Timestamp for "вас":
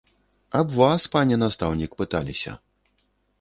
0.79-1.05